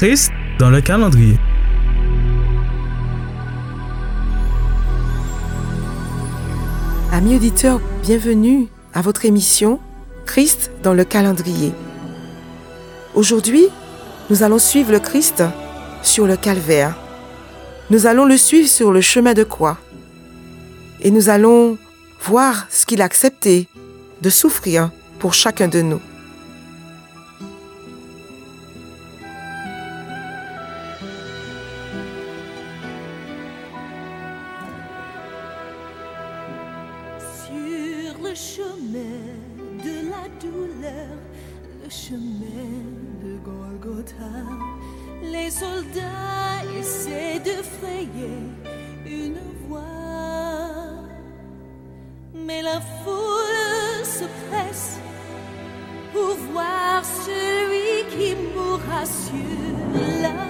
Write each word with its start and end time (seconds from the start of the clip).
Christ 0.00 0.32
dans 0.58 0.70
le 0.70 0.80
calendrier. 0.80 1.36
Amis 7.12 7.36
auditeurs, 7.36 7.82
bienvenue 8.00 8.68
à 8.94 9.02
votre 9.02 9.26
émission 9.26 9.78
Christ 10.24 10.70
dans 10.82 10.94
le 10.94 11.04
calendrier. 11.04 11.74
Aujourd'hui, 13.14 13.66
nous 14.30 14.42
allons 14.42 14.58
suivre 14.58 14.90
le 14.90 15.00
Christ 15.00 15.42
sur 16.02 16.26
le 16.26 16.38
calvaire. 16.38 16.96
Nous 17.90 18.06
allons 18.06 18.24
le 18.24 18.38
suivre 18.38 18.70
sur 18.70 18.92
le 18.92 19.02
chemin 19.02 19.34
de 19.34 19.44
croix. 19.44 19.76
Et 21.02 21.10
nous 21.10 21.28
allons 21.28 21.76
voir 22.22 22.68
ce 22.70 22.86
qu'il 22.86 23.02
a 23.02 23.04
accepté 23.04 23.68
de 24.22 24.30
souffrir 24.30 24.92
pour 25.18 25.34
chacun 25.34 25.68
de 25.68 25.82
nous. 25.82 26.00
Une 49.06 49.38
voie. 49.66 49.80
Mais 52.34 52.62
la 52.62 52.80
foule 52.80 54.04
se 54.04 54.24
presse 54.48 54.98
pour 56.12 56.34
voir 56.52 57.04
celui 57.04 58.06
qui 58.10 58.34
mourra 58.54 59.04
sur 59.06 60.22
la 60.22 60.49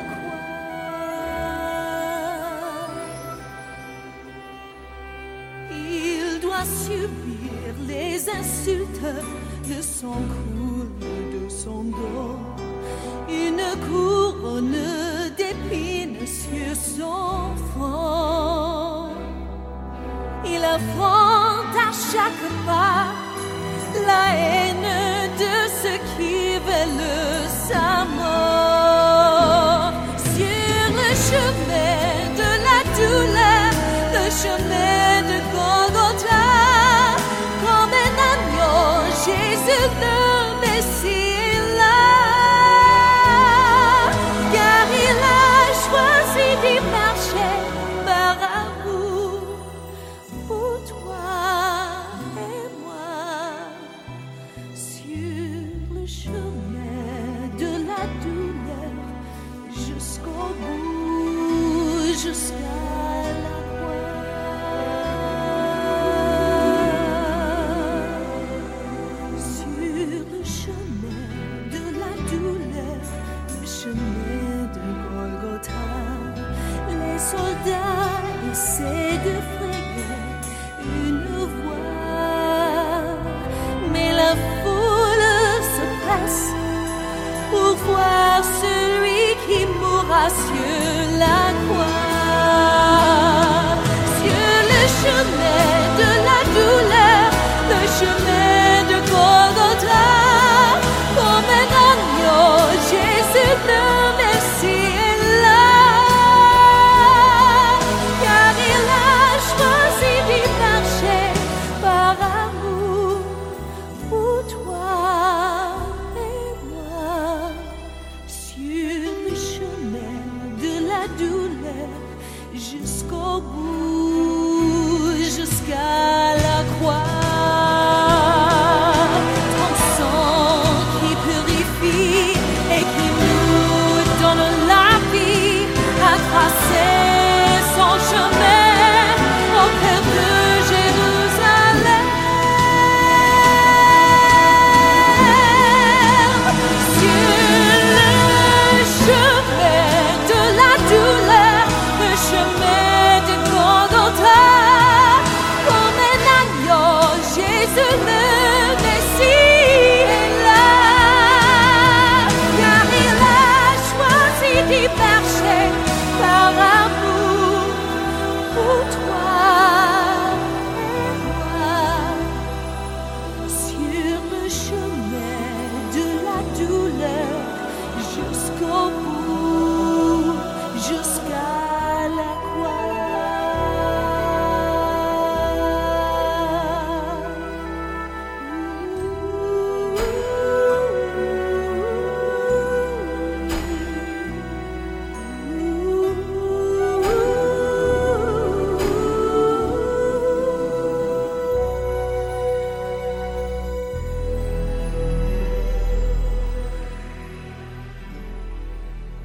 Jésus 39.22 39.90
le 40.00 40.60
Messie 40.62 41.49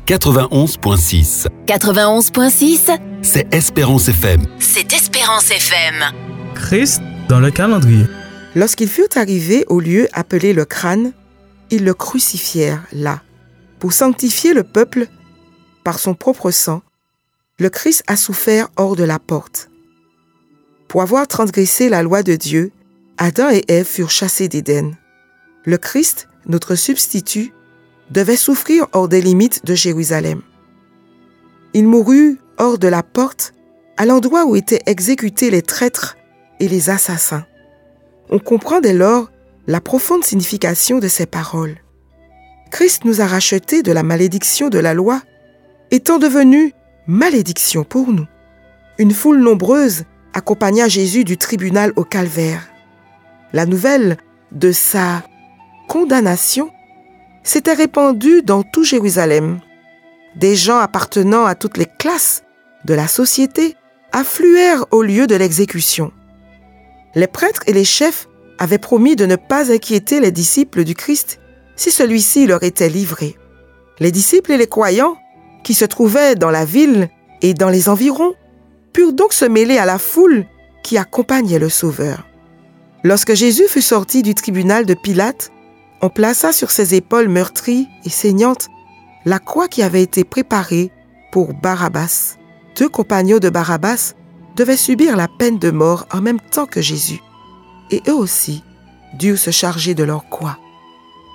91.6. 0.05 1.47
91.6, 1.65 2.99
C'est 3.23 3.51
Espérance 3.51 4.07
FM. 4.07 4.45
c'est 4.59 4.93
Espérance 4.93 5.49
FM. 5.49 5.95
Christ 6.53 7.01
dans 7.27 7.39
le 7.39 7.49
calendrier. 7.49 8.05
Lorsqu'ils 8.53 8.87
furent 8.87 9.07
arrivés 9.15 9.65
au 9.67 9.79
lieu 9.79 10.07
appelé 10.13 10.53
le 10.53 10.63
crâne, 10.63 11.11
ils 11.71 11.83
le 11.83 11.95
crucifièrent 11.95 12.83
là. 12.91 13.23
Pour 13.79 13.93
sanctifier 13.93 14.53
le 14.53 14.61
peuple 14.61 15.07
par 15.83 15.97
son 15.97 16.13
propre 16.13 16.51
sang, 16.51 16.83
le 17.57 17.69
Christ 17.69 18.03
a 18.05 18.15
souffert 18.15 18.67
hors 18.77 18.95
de 18.95 19.03
la 19.03 19.17
porte. 19.17 19.71
Pour 20.87 21.01
avoir 21.01 21.27
transgressé 21.27 21.89
la 21.89 22.03
loi 22.03 22.21
de 22.21 22.35
Dieu, 22.35 22.71
Adam 23.17 23.49
et 23.49 23.63
Ève 23.69 23.87
furent 23.87 24.11
chassés 24.11 24.49
d'Éden. 24.49 24.95
Le 25.63 25.79
Christ, 25.79 26.27
notre 26.45 26.75
substitut, 26.75 27.54
devait 28.11 28.35
souffrir 28.35 28.87
hors 28.93 29.07
des 29.07 29.21
limites 29.21 29.65
de 29.65 29.75
Jérusalem. 29.75 30.41
Il 31.73 31.87
mourut 31.87 32.39
hors 32.57 32.77
de 32.77 32.87
la 32.87 33.03
porte, 33.03 33.53
à 33.97 34.05
l'endroit 34.05 34.45
où 34.45 34.55
étaient 34.55 34.83
exécutés 34.85 35.49
les 35.49 35.61
traîtres 35.61 36.15
et 36.59 36.67
les 36.67 36.89
assassins. 36.89 37.45
On 38.29 38.39
comprend 38.39 38.79
dès 38.79 38.93
lors 38.93 39.29
la 39.67 39.81
profonde 39.81 40.23
signification 40.23 40.99
de 40.99 41.07
ces 41.07 41.25
paroles. 41.25 41.77
Christ 42.71 43.05
nous 43.05 43.21
a 43.21 43.25
rachetés 43.25 43.83
de 43.83 43.91
la 43.91 44.03
malédiction 44.03 44.69
de 44.69 44.79
la 44.79 44.93
loi, 44.93 45.21
étant 45.91 46.17
devenu 46.17 46.73
malédiction 47.07 47.83
pour 47.83 48.11
nous. 48.11 48.27
Une 48.97 49.11
foule 49.11 49.39
nombreuse 49.39 50.03
accompagna 50.33 50.87
Jésus 50.87 51.23
du 51.23 51.37
tribunal 51.37 51.93
au 51.95 52.03
calvaire. 52.03 52.69
La 53.53 53.65
nouvelle 53.65 54.17
de 54.51 54.71
sa 54.71 55.23
condamnation 55.87 56.69
s'était 57.45 57.74
répandue 57.74 58.42
dans 58.42 58.63
tout 58.63 58.83
Jérusalem. 58.83 59.62
Des 60.36 60.56
gens 60.56 60.80
appartenant 60.80 61.45
à 61.45 61.56
toutes 61.56 61.77
les 61.77 61.86
classes 61.86 62.44
de 62.83 62.94
la 62.94 63.07
société 63.07 63.75
affluèrent 64.12 64.86
au 64.92 65.01
lieu 65.01 65.27
de 65.27 65.36
l'exécution. 65.36 66.12
Les 67.13 67.27
prêtres 67.27 67.63
et 67.68 67.74
les 67.74 67.86
chefs 67.86 68.27
avaient 68.57 68.77
promis 68.80 69.15
de 69.15 69.25
ne 69.25 69.36
pas 69.38 69.71
inquiéter 69.71 70.19
les 70.19 70.31
disciples 70.31 70.83
du 70.83 70.95
Christ 70.95 71.39
si 71.75 71.92
celui-ci 71.92 72.47
leur 72.47 72.63
était 72.63 72.89
livré. 72.89 73.38
Les 74.00 74.12
disciples 74.12 74.51
et 74.51 74.57
les 74.57 74.68
croyants, 74.68 75.18
qui 75.63 75.74
se 75.74 75.86
trouvaient 75.86 76.36
dans 76.36 76.51
la 76.51 76.65
ville 76.65 77.09
et 77.41 77.53
dans 77.53 77.69
les 77.69 77.89
environs, 77.89 78.33
purent 78.91 79.13
donc 79.13 79.33
se 79.33 79.45
mêler 79.45 79.77
à 79.77 79.86
la 79.86 79.98
foule 79.98 80.45
qui 80.83 80.98
accompagnait 80.98 81.59
le 81.59 81.69
Sauveur. 81.69 82.25
Lorsque 83.03 83.33
Jésus 83.33 83.68
fut 83.68 83.81
sorti 83.81 84.24
du 84.24 84.36
tribunal 84.36 84.86
de 84.86 84.94
Pilate, 84.94 85.51
on 86.05 86.09
plaça 86.09 86.53
sur 86.53 86.69
ses 86.69 86.93
épaules 86.93 87.29
meurtries 87.29 87.87
et 88.03 88.11
saignantes 88.11 88.69
la 89.25 89.39
croix 89.39 89.67
qui 89.67 89.81
avait 89.81 90.03
été 90.03 90.23
préparée 90.23 90.91
pour 91.31 91.55
Barabbas. 91.55 92.37
Deux 92.77 92.89
compagnons 92.89 93.39
de 93.39 93.49
Barabbas 93.49 94.13
devaient 94.55 94.77
subir 94.77 95.17
la 95.17 95.27
peine 95.27 95.57
de 95.57 95.71
mort 95.71 96.05
en 96.13 96.21
même 96.21 96.39
temps 96.39 96.67
que 96.67 96.79
Jésus. 96.79 97.23
Et 97.89 98.03
eux 98.07 98.13
aussi 98.13 98.63
durent 99.17 99.39
se 99.39 99.49
charger 99.49 99.95
de 99.95 100.03
leur 100.03 100.29
croix. 100.29 100.59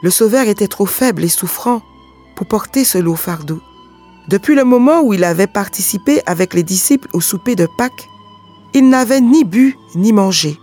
Le 0.04 0.10
Sauveur 0.10 0.46
était 0.46 0.68
trop 0.68 0.86
faible 0.86 1.24
et 1.24 1.28
souffrant 1.28 1.82
pour 2.36 2.46
porter 2.46 2.84
ce 2.84 2.98
lourd 2.98 3.18
fardeau. 3.18 3.60
Depuis 4.28 4.54
le 4.54 4.62
moment 4.62 5.02
où 5.02 5.14
il 5.14 5.24
avait 5.24 5.48
participé 5.48 6.22
avec 6.26 6.54
les 6.54 6.62
disciples 6.62 7.08
au 7.12 7.20
souper 7.20 7.56
de 7.56 7.66
Pâques, 7.76 8.08
il 8.72 8.88
n'avait 8.88 9.20
ni 9.20 9.42
bu 9.42 9.76
ni 9.96 10.12
mangé. 10.12 10.60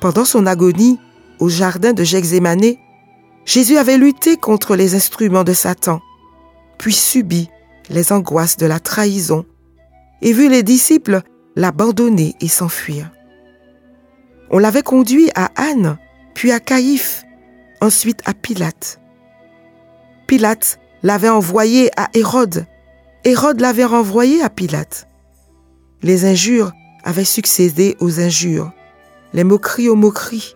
Pendant 0.00 0.24
son 0.24 0.46
agonie 0.46 1.00
au 1.40 1.48
jardin 1.48 1.92
de 1.92 2.04
Gethsémanée, 2.04 2.78
Jésus 3.44 3.76
avait 3.76 3.98
lutté 3.98 4.36
contre 4.36 4.76
les 4.76 4.94
instruments 4.94 5.44
de 5.44 5.52
Satan, 5.52 6.00
puis 6.78 6.92
subi 6.92 7.48
les 7.90 8.12
angoisses 8.12 8.56
de 8.56 8.66
la 8.66 8.80
trahison 8.80 9.44
et 10.20 10.32
vu 10.32 10.48
les 10.48 10.62
disciples 10.62 11.22
l'abandonner 11.56 12.34
et 12.40 12.48
s'enfuir. 12.48 13.10
On 14.50 14.58
l'avait 14.58 14.82
conduit 14.82 15.30
à 15.34 15.50
Anne, 15.56 15.98
puis 16.34 16.52
à 16.52 16.60
Caïphe, 16.60 17.24
ensuite 17.80 18.20
à 18.24 18.34
Pilate. 18.34 19.00
Pilate 20.26 20.78
l'avait 21.02 21.28
envoyé 21.28 21.90
à 21.96 22.08
Hérode. 22.14 22.66
Hérode 23.24 23.60
l'avait 23.60 23.84
renvoyé 23.84 24.42
à 24.42 24.50
Pilate. 24.50 25.08
Les 26.02 26.24
injures 26.24 26.72
avaient 27.04 27.24
succédé 27.24 27.96
aux 28.00 28.20
injures, 28.20 28.72
les 29.32 29.44
moqueries 29.44 29.88
aux 29.88 29.96
moqueries. 29.96 30.54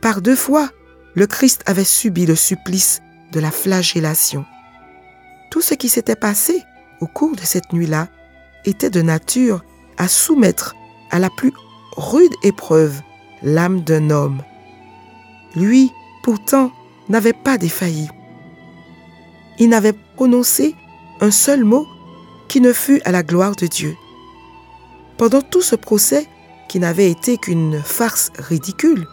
Par 0.00 0.20
deux 0.22 0.36
fois, 0.36 0.70
le 1.18 1.26
Christ 1.26 1.64
avait 1.66 1.82
subi 1.82 2.26
le 2.26 2.36
supplice 2.36 3.02
de 3.32 3.40
la 3.40 3.50
flagellation. 3.50 4.44
Tout 5.50 5.60
ce 5.60 5.74
qui 5.74 5.88
s'était 5.88 6.14
passé 6.14 6.62
au 7.00 7.08
cours 7.08 7.34
de 7.34 7.40
cette 7.40 7.72
nuit-là 7.72 8.06
était 8.64 8.88
de 8.88 9.02
nature 9.02 9.64
à 9.96 10.06
soumettre 10.06 10.76
à 11.10 11.18
la 11.18 11.28
plus 11.28 11.52
rude 11.96 12.32
épreuve 12.44 13.00
l'âme 13.42 13.80
d'un 13.80 14.10
homme. 14.10 14.42
Lui, 15.56 15.90
pourtant, 16.22 16.70
n'avait 17.08 17.32
pas 17.32 17.58
défailli. 17.58 18.08
Il 19.58 19.70
n'avait 19.70 19.98
prononcé 20.14 20.76
un 21.20 21.32
seul 21.32 21.64
mot 21.64 21.84
qui 22.46 22.60
ne 22.60 22.72
fût 22.72 23.02
à 23.04 23.10
la 23.10 23.24
gloire 23.24 23.56
de 23.56 23.66
Dieu. 23.66 23.96
Pendant 25.16 25.42
tout 25.42 25.62
ce 25.62 25.74
procès, 25.74 26.28
qui 26.68 26.78
n'avait 26.78 27.10
été 27.10 27.38
qu'une 27.38 27.82
farce 27.82 28.30
ridicule, 28.38 29.08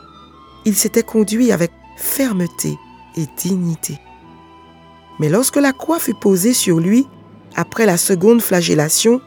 il 0.66 0.76
s'était 0.76 1.02
conduit 1.02 1.52
avec 1.52 1.72
fermeté 1.96 2.78
et 3.16 3.26
dignité. 3.38 4.00
Mais 5.20 5.30
lorsque 5.30 5.56
la 5.56 5.72
croix 5.72 6.00
fut 6.00 6.14
posée 6.14 6.54
sur 6.54 6.80
lui, 6.80 7.08
après 7.56 7.86
la 7.86 7.98
seconde 7.98 8.42
flagellation, 8.42 9.22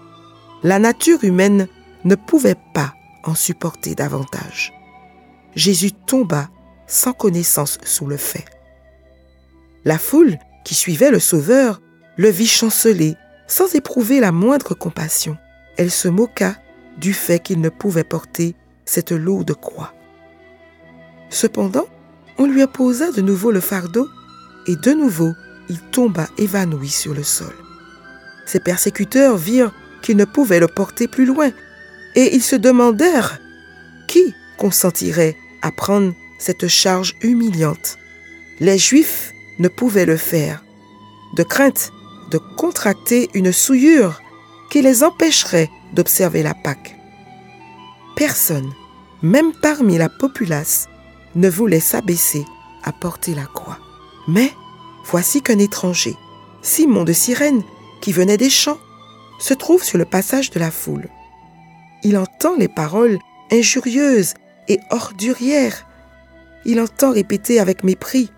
la 0.62 0.78
nature 0.78 1.24
humaine 1.24 1.68
ne 2.04 2.14
pouvait 2.14 2.56
pas 2.74 2.92
en 3.24 3.34
supporter 3.34 3.94
davantage. 3.94 4.72
Jésus 5.54 5.92
tomba 5.92 6.48
sans 6.86 7.12
connaissance 7.12 7.78
sous 7.84 8.06
le 8.06 8.16
fait. 8.16 8.44
La 9.84 9.98
foule 9.98 10.38
qui 10.64 10.74
suivait 10.74 11.10
le 11.10 11.20
Sauveur 11.20 11.80
le 12.16 12.28
vit 12.28 12.46
chanceler 12.46 13.14
sans 13.46 13.74
éprouver 13.74 14.20
la 14.20 14.32
moindre 14.32 14.74
compassion. 14.74 15.36
Elle 15.76 15.90
se 15.90 16.08
moqua 16.08 16.54
du 16.98 17.14
fait 17.14 17.38
qu'il 17.38 17.60
ne 17.60 17.68
pouvait 17.68 18.04
porter 18.04 18.54
cette 18.84 19.12
lourde 19.12 19.54
croix. 19.54 19.94
Cependant, 21.30 21.86
on 22.38 22.46
lui 22.46 22.62
apposa 22.62 23.10
de 23.12 23.20
nouveau 23.20 23.50
le 23.50 23.60
fardeau 23.60 24.08
et 24.66 24.76
de 24.76 24.92
nouveau 24.92 25.34
il 25.68 25.80
tomba 25.80 26.28
évanoui 26.38 26.88
sur 26.88 27.14
le 27.14 27.22
sol. 27.22 27.52
Ses 28.46 28.60
persécuteurs 28.60 29.36
virent 29.36 29.72
qu'ils 30.00 30.16
ne 30.16 30.24
pouvaient 30.24 30.60
le 30.60 30.68
porter 30.68 31.08
plus 31.08 31.26
loin 31.26 31.50
et 32.14 32.34
ils 32.34 32.42
se 32.42 32.56
demandèrent 32.56 33.38
qui 34.06 34.34
consentirait 34.56 35.36
à 35.62 35.70
prendre 35.70 36.14
cette 36.38 36.68
charge 36.68 37.14
humiliante. 37.20 37.98
Les 38.60 38.78
Juifs 38.78 39.32
ne 39.58 39.68
pouvaient 39.68 40.06
le 40.06 40.16
faire, 40.16 40.64
de 41.36 41.42
crainte 41.42 41.92
de 42.30 42.38
contracter 42.38 43.28
une 43.34 43.52
souillure 43.52 44.20
qui 44.70 44.82
les 44.82 45.02
empêcherait 45.02 45.70
d'observer 45.94 46.42
la 46.42 46.54
Pâque. 46.54 46.96
Personne, 48.16 48.70
même 49.22 49.52
parmi 49.52 49.98
la 49.98 50.08
populace, 50.08 50.88
ne 51.38 51.48
voulait 51.48 51.80
s'abaisser 51.80 52.44
à 52.82 52.92
porter 52.92 53.34
la 53.34 53.46
croix. 53.46 53.78
Mais 54.26 54.52
voici 55.04 55.40
qu'un 55.40 55.58
étranger, 55.58 56.16
Simon 56.62 57.04
de 57.04 57.12
Cyrène, 57.12 57.62
qui 58.00 58.12
venait 58.12 58.36
des 58.36 58.50
champs, 58.50 58.78
se 59.38 59.54
trouve 59.54 59.84
sur 59.84 59.98
le 59.98 60.04
passage 60.04 60.50
de 60.50 60.58
la 60.58 60.70
foule. 60.70 61.08
Il 62.02 62.16
entend 62.18 62.56
les 62.56 62.68
paroles 62.68 63.18
injurieuses 63.52 64.34
et 64.66 64.80
ordurières. 64.90 65.86
Il 66.64 66.80
entend 66.80 67.12
répéter 67.12 67.60
avec 67.60 67.84
mépris 67.84 68.30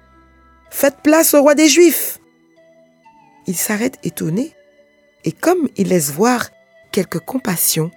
Faites 0.70 0.98
place 1.02 1.34
au 1.34 1.40
roi 1.40 1.54
des 1.54 1.68
Juifs 1.68 2.20
Il 3.46 3.56
s'arrête 3.56 3.98
étonné, 4.04 4.54
et 5.24 5.32
comme 5.32 5.68
il 5.76 5.88
laisse 5.88 6.12
voir 6.12 6.48
quelque 6.92 7.18
compassion, 7.18 7.90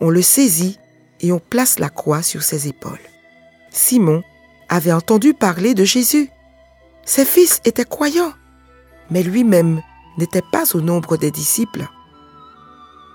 on 0.00 0.10
le 0.10 0.22
saisit 0.22 0.78
et 1.20 1.32
on 1.32 1.40
place 1.40 1.80
la 1.80 1.90
croix 1.90 2.22
sur 2.22 2.42
ses 2.42 2.68
épaules. 2.68 2.98
Simon 3.78 4.24
avait 4.68 4.92
entendu 4.92 5.34
parler 5.34 5.72
de 5.72 5.84
Jésus. 5.84 6.30
Ses 7.04 7.24
fils 7.24 7.60
étaient 7.64 7.84
croyants, 7.84 8.32
mais 9.08 9.22
lui-même 9.22 9.80
n'était 10.18 10.42
pas 10.42 10.74
au 10.74 10.80
nombre 10.80 11.16
des 11.16 11.30
disciples. 11.30 11.86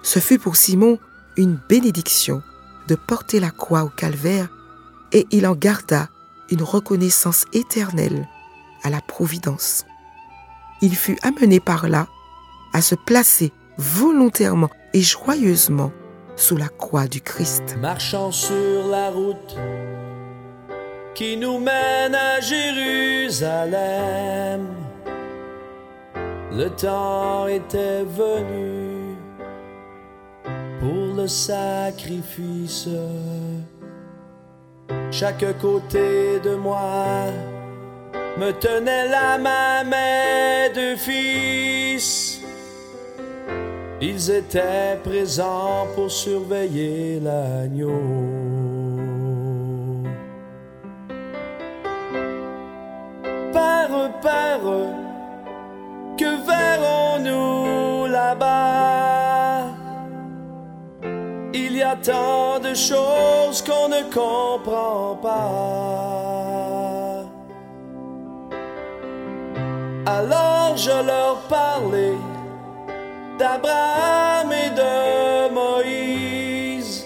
Ce 0.04 0.20
fut 0.20 0.40
pour 0.40 0.56
Simon 0.56 1.00
une 1.36 1.60
bénédiction 1.68 2.42
de 2.88 2.96
porter 2.96 3.42
la 3.42 3.52
croix 3.52 3.84
au 3.84 3.90
calvaire 3.90 4.48
et 5.12 5.28
il 5.32 5.46
en 5.48 5.54
garda 5.54 6.08
une 6.50 6.64
reconnaissance 6.64 7.46
éternelle 7.52 8.28
à 8.84 8.90
la 8.90 9.02
Providence. 9.02 9.86
Il 10.82 10.96
fut 10.96 11.18
amené 11.24 11.60
par 11.60 11.90
là 11.90 12.08
à 12.72 12.82
se 12.82 12.96
placer 12.96 13.52
volontairement 13.78 14.70
et 14.94 15.02
joyeusement 15.02 15.92
sous 16.38 16.56
la 16.56 16.70
croix 16.70 17.08
du 17.08 17.20
Christ. 17.20 17.76
Marchant 17.82 18.32
sur 18.32 18.88
la 18.88 19.10
route 19.12 19.58
qui 21.16 21.38
nous 21.38 21.60
mène 21.60 22.16
à 22.16 22.40
Jérusalem, 22.40 23.78
le 26.52 26.70
temps 26.70 27.48
était 27.48 28.04
venu 28.04 29.16
pour 30.80 31.16
le 31.16 31.28
sacrifice. 31.28 32.90
Chaque 35.12 35.46
côté 35.60 36.40
de 36.44 36.56
moi 36.56 37.28
me 38.38 38.52
tenait 38.52 39.08
la 39.10 39.38
main 39.38 39.84
mes 39.84 40.70
deux 40.74 40.96
fils. 40.96 42.42
Ils 44.02 44.32
étaient 44.32 44.98
présents 45.04 45.88
pour 45.96 46.10
surveiller 46.12 47.20
l'agneau. 47.20 48.63
Père, 53.84 54.22
Père, 54.22 54.62
verrons-nous 56.48 58.08
là-bas? 58.08 59.64
Il 61.54 61.76
y 61.76 61.84
a 61.84 61.96
tant 61.98 62.60
de 62.60 62.74
choses 62.74 63.62
qu'on 63.62 63.90
ne 63.90 64.04
comprend 64.04 65.18
pas. 65.22 65.74
Alors 70.06 70.78
je 70.78 71.06
leur 71.06 71.42
parlais 71.50 72.18
d'Abraham 73.38 74.52
et 74.52 74.70
de 74.70 75.50
Moïse. 75.54 77.06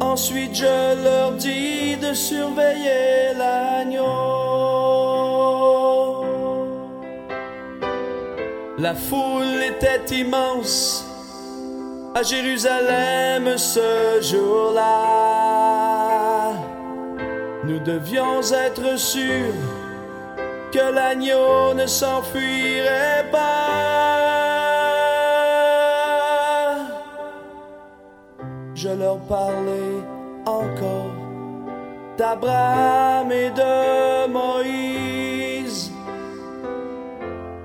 Ensuite 0.00 0.54
je 0.54 1.02
leur 1.04 1.32
dis 1.32 1.96
de 1.96 2.14
surveiller 2.14 3.34
l'agneau. 3.36 3.73
La 8.84 8.94
foule 8.94 9.62
était 9.62 10.04
immense 10.14 11.06
à 12.14 12.22
Jérusalem 12.22 13.56
ce 13.56 14.20
jour-là. 14.20 14.82
Nous 17.64 17.78
devions 17.78 18.42
être 18.42 18.98
sûrs 18.98 19.54
que 20.70 20.92
l'agneau 20.94 21.72
ne 21.72 21.86
s'enfuirait 21.86 23.24
pas. 23.32 23.78
Je 28.74 28.90
leur 28.90 29.16
parlais 29.20 30.02
encore 30.44 31.14
d'Abraham 32.18 33.32
et 33.32 33.48
de 33.48 34.26
Moïse. 34.28 35.03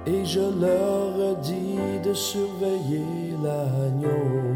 Et 0.08 0.25
je 0.25 0.39
leur 0.39 1.36
dis 1.41 2.00
de 2.03 2.13
surveiller 2.13 3.36
l'agneau. 3.44 4.50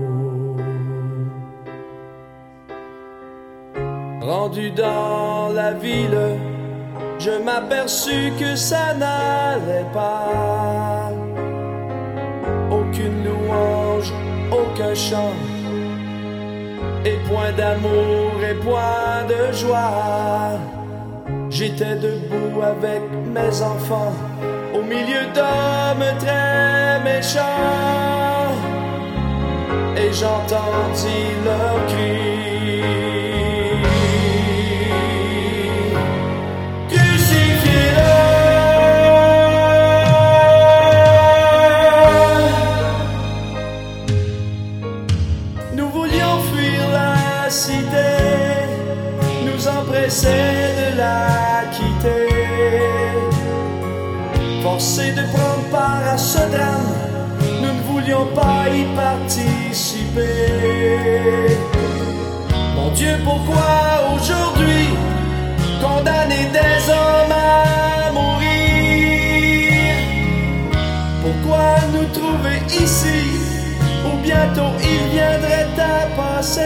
Rendu 4.22 4.72
dans 4.72 5.50
la 5.54 5.74
ville, 5.74 6.18
je 7.20 7.32
m'aperçus 7.44 8.32
que 8.40 8.56
ça 8.56 8.94
n'allait 8.94 9.86
pas. 9.94 11.12
Aucune 12.72 13.26
louange, 13.26 14.14
aucun 14.50 14.96
chant, 14.96 15.34
et 17.06 17.18
point 17.30 17.52
d'amour 17.52 18.32
et 18.50 18.56
point 18.56 19.26
de 19.28 19.52
joie. 19.54 20.58
J'étais 21.50 21.96
debout 21.98 22.62
avec 22.62 23.02
mes 23.36 23.62
enfants 23.62 24.14
au 24.74 24.82
milieu 24.82 25.24
d'hommes 25.36 26.18
très 26.20 27.00
méchants, 27.03 28.51
et 29.96 30.12
j'entendis 30.12 31.32
leurs 31.46 31.86
cris. 31.88 32.82
Crucifiez-le. 36.89 38.13
Nous 45.75 45.89
voulions 45.89 46.39
fuir 46.51 46.82
la 46.92 47.50
cité, 47.50 48.12
nous 49.46 49.68
empresser 49.68 50.62
nous 56.13 57.62
ne 57.62 57.82
voulions 57.88 58.27
pas 58.36 58.70
y 58.70 58.84
participer. 58.96 60.22
Mon 62.75 62.91
Dieu, 62.91 63.15
pourquoi 63.24 64.13
aujourd'hui 64.13 64.89
condamner 65.82 66.46
des 66.53 66.91
hommes 66.91 67.32
à 67.32 68.12
mourir? 68.12 69.74
Pourquoi 71.24 71.65
nous 71.93 72.08
trouver 72.13 72.60
ici 72.70 73.22
où 74.05 74.12
bientôt 74.22 74.74
il 74.84 75.03
viendrait 75.15 75.74
à 75.79 76.05
passer? 76.15 76.62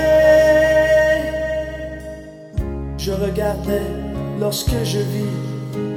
Je 2.97 3.11
regardais 3.13 3.87
lorsque 4.41 4.83
je 4.83 4.99
vis 4.99 5.46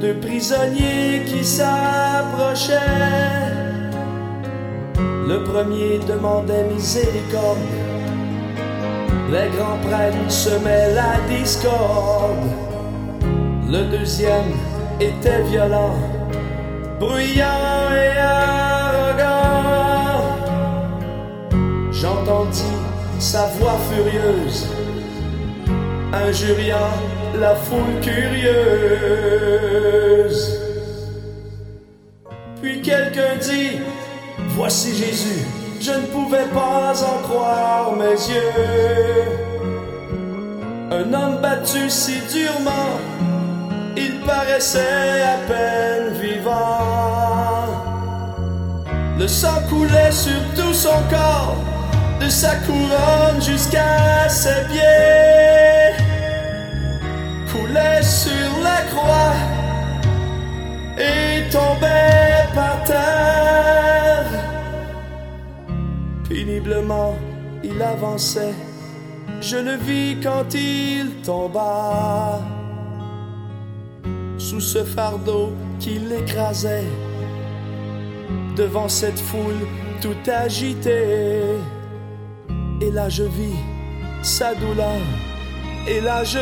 deux 0.01 0.15
prisonniers 0.15 1.21
qui 1.27 1.45
s'approchaient. 1.45 2.73
Le 5.27 5.43
premier 5.43 5.99
demandait 5.99 6.65
miséricorde. 6.73 7.59
Les 9.31 9.47
grands 9.55 9.77
prêtres 9.87 10.31
semaient 10.31 10.93
la 10.95 11.13
discorde. 11.29 12.49
Le 13.69 13.83
deuxième 13.95 14.51
était 14.99 15.43
violent, 15.43 15.95
bruyant 16.99 17.93
et 17.93 18.17
arrogant. 18.17 19.61
J'entendis 21.91 22.77
sa 23.19 23.45
voix 23.59 23.77
furieuse, 23.89 24.67
injuriant 26.11 26.91
la 27.39 27.55
foule 27.55 27.99
curieuse. 28.01 29.31
Puis 32.61 32.81
quelqu'un 32.81 33.37
dit, 33.39 33.79
Voici 34.49 34.95
Jésus, 34.95 35.45
je 35.79 35.91
ne 35.91 36.05
pouvais 36.07 36.45
pas 36.53 36.93
en 37.03 37.17
croire 37.27 37.93
mes 37.95 38.11
yeux. 38.11 39.31
Un 40.91 41.13
homme 41.13 41.37
battu 41.41 41.89
si 41.89 42.19
durement, 42.31 42.99
il 43.95 44.19
paraissait 44.25 45.23
à 45.23 45.37
peine 45.47 46.13
vivant. 46.21 47.61
Le 49.17 49.27
sang 49.27 49.61
coulait 49.69 50.11
sur 50.11 50.41
tout 50.55 50.73
son 50.73 51.01
corps, 51.09 51.55
de 52.19 52.27
sa 52.27 52.55
couronne 52.57 53.41
jusqu'à 53.41 54.27
ses 54.27 54.65
pieds. 54.69 56.00
Coulait 57.61 58.01
sur 58.01 58.63
la 58.63 58.81
croix 58.89 59.33
et 60.97 61.47
tombait 61.49 62.47
par 62.55 62.83
terre. 62.83 64.25
Péniblement, 66.27 67.15
il 67.63 67.79
avançait. 67.81 68.55
Je 69.41 69.57
le 69.57 69.75
vis 69.75 70.17
quand 70.21 70.53
il 70.53 71.21
tomba 71.23 72.39
sous 74.37 74.61
ce 74.61 74.83
fardeau 74.83 75.51
qui 75.79 75.99
l'écrasait 75.99 76.89
devant 78.55 78.89
cette 78.89 79.19
foule 79.19 79.67
tout 80.01 80.23
agitée. 80.27 81.41
Et 82.81 82.91
là 82.91 83.07
je 83.09 83.23
vis 83.23 83.59
sa 84.23 84.53
douleur, 84.55 85.01
et 85.87 86.01
là 86.01 86.23
je 86.23 86.39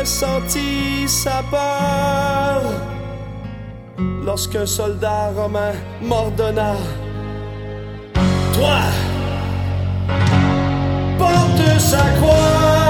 ressentis 0.00 1.08
sa 1.08 1.42
peur. 1.50 2.62
Lorsqu'un 4.24 4.66
soldat 4.66 5.30
romain 5.36 5.72
m'ordonna 6.02 6.74
Toi, 8.54 8.80
porte 11.18 11.80
sa 11.80 12.04
croix. 12.18 12.86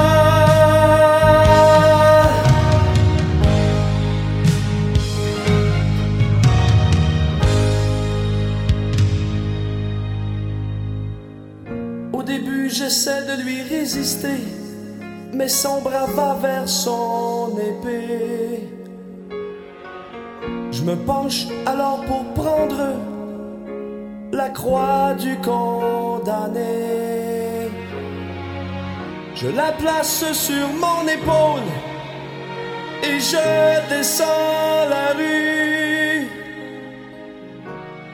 Au 12.12 12.22
début, 12.22 12.70
j'essaie 12.70 13.24
de 13.26 13.42
lui 13.42 13.62
résister, 13.62 14.38
mais 15.36 15.48
son 15.48 15.82
bras 15.82 16.06
va 16.06 16.34
vers 16.40 16.68
son 16.68 17.52
épée. 17.70 18.68
Je 20.70 20.82
me 20.82 20.96
penche 20.96 21.46
alors 21.66 22.00
pour 22.08 22.24
prendre 22.32 22.82
la 24.32 24.48
croix 24.48 25.12
du 25.18 25.36
condamné. 25.36 26.60
Je 29.34 29.48
la 29.48 29.72
place 29.72 30.24
sur 30.32 30.68
mon 30.84 31.06
épaule 31.06 31.70
et 33.02 33.20
je 33.20 33.88
descends 33.90 34.88
la 34.88 35.08
rue. 35.18 36.28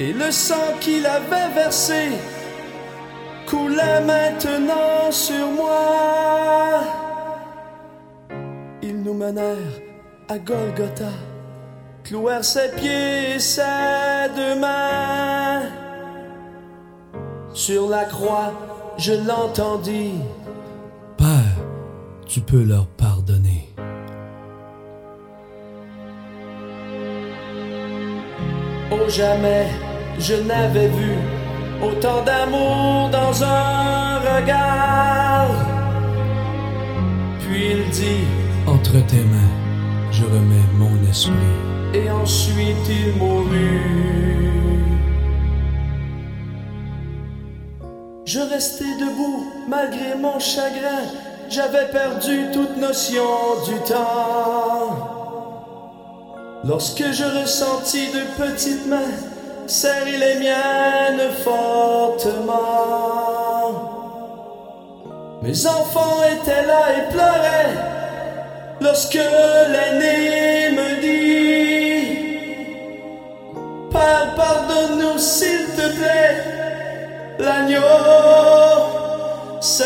Et 0.00 0.12
le 0.12 0.30
sang 0.32 0.70
qu'il 0.80 1.06
avait 1.06 1.50
versé 1.54 2.02
coulait 3.46 4.00
maintenant 4.00 5.12
sur 5.12 5.46
moi. 5.60 7.01
Menèrent 9.22 9.80
à 10.28 10.36
Golgotha, 10.36 11.12
clouèrent 12.02 12.44
ses 12.44 12.72
pieds 12.72 13.36
et 13.36 13.38
ses 13.38 14.26
deux 14.34 14.58
mains. 14.58 15.62
Sur 17.54 17.88
la 17.88 18.04
croix, 18.04 18.52
je 18.98 19.12
l'entendis. 19.12 20.14
Père, 21.16 21.56
tu 22.26 22.40
peux 22.40 22.64
leur 22.64 22.88
pardonner. 22.88 23.72
Oh 28.90 29.08
jamais 29.08 29.68
je 30.18 30.34
n'avais 30.34 30.88
vu 30.88 31.12
autant 31.80 32.22
d'amour 32.24 33.08
dans 33.10 33.44
un 33.44 34.18
regard. 34.18 35.54
Puis 37.38 37.70
il 37.70 37.90
dit, 37.90 38.41
Entre 38.94 39.06
tes 39.06 39.24
mains, 39.24 40.10
je 40.10 40.22
remets 40.24 40.68
mon 40.74 41.08
esprit. 41.08 41.32
et 41.94 42.10
ensuite 42.10 42.86
il 42.90 43.16
mourut. 43.16 43.80
Je 48.26 48.38
restais 48.40 48.84
debout 49.00 49.46
malgré 49.66 50.14
mon 50.20 50.38
chagrin, 50.38 51.04
j'avais 51.48 51.86
perdu 51.90 52.50
toute 52.52 52.76
notion 52.76 53.22
du 53.66 53.76
temps. 53.90 54.98
Lorsque 56.62 57.12
je 57.12 57.40
ressentis 57.40 58.12
deux 58.12 58.44
petites 58.44 58.86
mains 58.86 59.14
serrer 59.66 60.18
les 60.18 60.38
miennes 60.38 61.30
fortement. 61.42 62.50
Mes 65.42 65.66
enfants 65.66 66.22
étaient 66.30 66.66
là 66.66 66.82
et 66.98 67.10
pleuraient 67.10 67.91
lorsque 68.82 69.14
l'aîné 69.14 70.70
me 70.76 71.00
dit 71.00 71.22
pardonne-nous 74.36 75.18
s'il 75.18 75.66
te 75.76 75.86
plaît, 75.96 76.36
l'agneau 77.38 77.80
s'est 79.60 79.84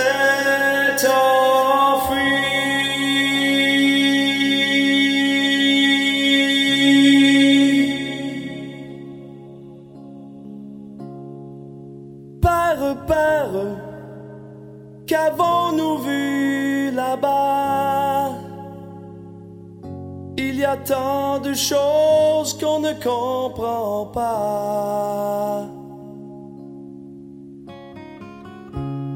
tant 20.87 21.39
de 21.39 21.53
choses 21.55 22.57
qu'on 22.59 22.81
ne 22.81 22.93
comprend 22.93 24.07
pas. 24.07 25.67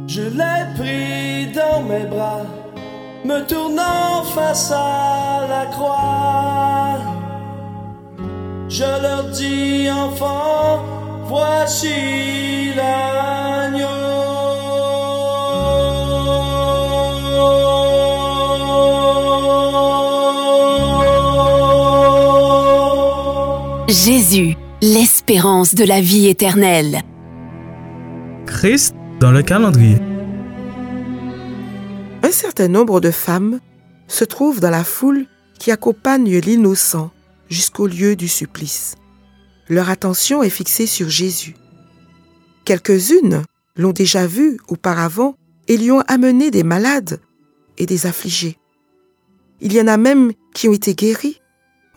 Je 0.06 0.22
l'ai 0.22 0.62
pris 0.76 1.52
dans 1.52 1.82
mes 1.82 2.06
bras, 2.06 2.46
me 3.24 3.46
tournant 3.46 4.24
face 4.34 4.72
à 4.72 5.46
la 5.48 5.66
croix. 5.66 6.98
Je 8.68 8.84
leur 9.02 9.24
dis, 9.30 9.88
enfants, 9.90 10.80
voici 11.24 12.74
l'agneau. 12.74 13.89
Jésus, 23.90 24.54
l'espérance 24.82 25.74
de 25.74 25.82
la 25.82 26.00
vie 26.00 26.28
éternelle. 26.28 27.02
Christ 28.46 28.94
dans 29.18 29.32
le 29.32 29.42
calendrier. 29.42 29.96
Un 32.22 32.30
certain 32.30 32.68
nombre 32.68 33.00
de 33.00 33.10
femmes 33.10 33.58
se 34.06 34.24
trouvent 34.24 34.60
dans 34.60 34.70
la 34.70 34.84
foule 34.84 35.26
qui 35.58 35.72
accompagne 35.72 36.38
l'innocent 36.38 37.10
jusqu'au 37.48 37.88
lieu 37.88 38.14
du 38.14 38.28
supplice. 38.28 38.94
Leur 39.68 39.90
attention 39.90 40.44
est 40.44 40.50
fixée 40.50 40.86
sur 40.86 41.08
Jésus. 41.08 41.56
Quelques-unes 42.64 43.42
l'ont 43.74 43.92
déjà 43.92 44.24
vu 44.24 44.60
auparavant 44.68 45.34
et 45.66 45.76
lui 45.76 45.90
ont 45.90 46.04
amené 46.06 46.52
des 46.52 46.62
malades 46.62 47.20
et 47.76 47.86
des 47.86 48.06
affligés. 48.06 48.56
Il 49.60 49.72
y 49.72 49.80
en 49.80 49.88
a 49.88 49.96
même 49.96 50.30
qui 50.54 50.68
ont 50.68 50.74
été 50.74 50.94
guéris. 50.94 51.40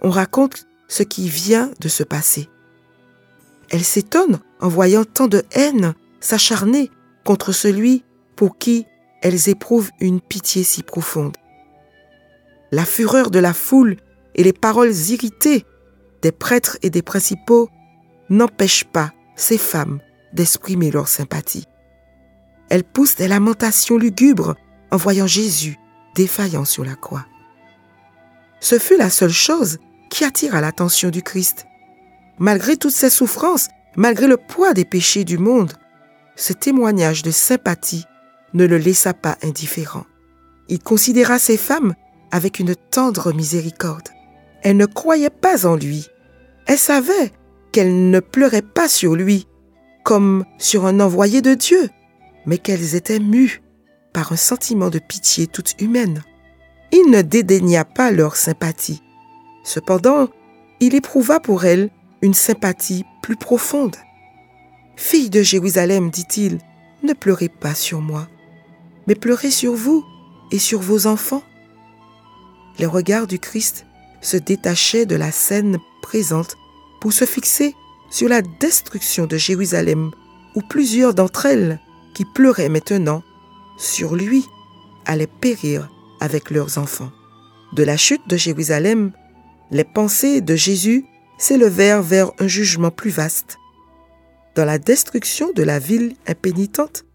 On 0.01 0.09
raconte 0.09 0.65
ce 0.93 1.01
qui 1.01 1.27
vient 1.27 1.71
de 1.79 1.87
se 1.87 2.03
passer. 2.03 2.49
Elles 3.71 3.83
s'étonnent 3.83 4.39
en 4.59 4.67
voyant 4.67 5.05
tant 5.05 5.25
de 5.25 5.41
haine 5.53 5.95
s'acharner 6.19 6.91
contre 7.25 7.51
celui 7.51 8.03
pour 8.35 8.59
qui 8.59 8.85
elles 9.23 9.49
éprouvent 9.49 9.89
une 9.99 10.21
pitié 10.21 10.63
si 10.63 10.83
profonde. 10.83 11.35
La 12.71 12.85
fureur 12.85 13.31
de 13.31 13.39
la 13.39 13.53
foule 13.53 13.97
et 14.35 14.43
les 14.43 14.53
paroles 14.53 14.93
irritées 15.09 15.65
des 16.21 16.31
prêtres 16.31 16.77
et 16.83 16.91
des 16.91 17.01
principaux 17.01 17.69
n'empêchent 18.29 18.85
pas 18.85 19.13
ces 19.35 19.57
femmes 19.57 19.99
d'exprimer 20.31 20.91
leur 20.91 21.07
sympathie. 21.07 21.65
Elles 22.69 22.83
poussent 22.83 23.15
des 23.15 23.27
lamentations 23.27 23.97
lugubres 23.97 24.53
en 24.91 24.97
voyant 24.97 25.25
Jésus 25.27 25.75
défaillant 26.13 26.65
sur 26.65 26.85
la 26.85 26.93
croix. 26.93 27.25
Ce 28.59 28.77
fut 28.77 28.97
la 28.97 29.09
seule 29.09 29.31
chose 29.31 29.79
qui 30.13 30.23
attira 30.25 30.61
l'attention 30.61 31.09
du 31.09 31.23
Christ. 31.23 31.65
Malgré 32.37 32.77
toutes 32.77 32.91
ses 32.91 33.09
souffrances, 33.09 33.69
malgré 33.95 34.27
le 34.27 34.37
poids 34.37 34.75
des 34.75 34.85
péchés 34.85 35.23
du 35.23 35.39
monde, 35.39 35.73
ce 36.35 36.53
témoignage 36.53 37.23
de 37.23 37.31
sympathie 37.31 38.05
ne 38.53 38.65
le 38.65 38.77
laissa 38.77 39.15
pas 39.15 39.37
indifférent. 39.41 40.05
Il 40.69 40.79
considéra 40.79 41.39
ces 41.39 41.57
femmes 41.57 41.95
avec 42.29 42.59
une 42.59 42.75
tendre 42.75 43.33
miséricorde. 43.33 44.09
Elles 44.61 44.77
ne 44.77 44.85
croyaient 44.85 45.31
pas 45.31 45.65
en 45.65 45.75
lui. 45.75 46.07
Elles 46.67 46.77
savaient 46.77 47.33
qu'elles 47.71 48.11
ne 48.11 48.19
pleuraient 48.19 48.61
pas 48.61 48.87
sur 48.87 49.15
lui 49.15 49.47
comme 50.03 50.45
sur 50.59 50.85
un 50.85 50.99
envoyé 50.99 51.41
de 51.41 51.55
Dieu, 51.55 51.89
mais 52.45 52.59
qu'elles 52.59 52.93
étaient 52.93 53.19
mues 53.19 53.63
par 54.13 54.31
un 54.31 54.37
sentiment 54.37 54.91
de 54.91 54.99
pitié 54.99 55.47
toute 55.47 55.81
humaine. 55.81 56.21
Il 56.91 57.09
ne 57.09 57.23
dédaigna 57.23 57.83
pas 57.83 58.11
leur 58.11 58.35
sympathie. 58.35 59.01
Cependant, 59.63 60.27
il 60.79 60.95
éprouva 60.95 61.39
pour 61.39 61.65
elles 61.65 61.89
une 62.21 62.33
sympathie 62.33 63.05
plus 63.21 63.37
profonde. 63.37 63.95
Fille 64.95 65.29
de 65.29 65.41
Jérusalem, 65.41 66.09
dit-il, 66.09 66.59
ne 67.03 67.13
pleurez 67.13 67.49
pas 67.49 67.73
sur 67.73 68.01
moi, 68.01 68.27
mais 69.07 69.15
pleurez 69.15 69.51
sur 69.51 69.73
vous 69.73 70.05
et 70.51 70.59
sur 70.59 70.79
vos 70.79 71.07
enfants. 71.07 71.43
Les 72.79 72.85
regards 72.85 73.27
du 73.27 73.39
Christ 73.39 73.85
se 74.21 74.37
détachaient 74.37 75.05
de 75.05 75.15
la 75.15 75.31
scène 75.31 75.77
présente 76.01 76.55
pour 77.01 77.13
se 77.13 77.25
fixer 77.25 77.75
sur 78.09 78.29
la 78.29 78.41
destruction 78.41 79.25
de 79.25 79.37
Jérusalem, 79.37 80.11
où 80.55 80.61
plusieurs 80.61 81.13
d'entre 81.13 81.47
elles, 81.47 81.79
qui 82.13 82.25
pleuraient 82.25 82.69
maintenant, 82.69 83.23
sur 83.77 84.15
lui, 84.15 84.45
allaient 85.05 85.27
périr 85.27 85.89
avec 86.19 86.51
leurs 86.51 86.77
enfants. 86.77 87.11
De 87.73 87.83
la 87.83 87.97
chute 87.97 88.27
de 88.27 88.37
Jérusalem, 88.37 89.11
les 89.73 89.83
pensées 89.83 90.39
de 90.39 90.55
Jésus 90.55 91.03
s'élevèrent 91.37 92.03
vers 92.03 92.31
un 92.39 92.47
jugement 92.47 92.91
plus 92.91 93.09
vaste. 93.09 93.57
Dans 94.55 94.65
la 94.65 94.77
destruction 94.77 95.51
de 95.51 95.63
la 95.63 95.79
ville 95.79 96.15
impénitente, 96.27 97.05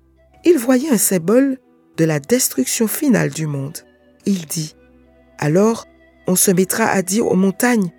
il 0.44 0.58
voyait 0.58 0.90
un 0.90 0.98
symbole 0.98 1.58
de 1.96 2.04
la 2.04 2.18
destruction 2.18 2.88
finale 2.88 3.30
du 3.30 3.46
monde. 3.46 3.78
Il 4.26 4.46
dit, 4.46 4.74
Alors 5.38 5.86
on 6.26 6.34
se 6.34 6.50
mettra 6.50 6.86
à 6.86 7.00
dire 7.00 7.26
aux 7.26 7.36
montagnes, 7.36 7.92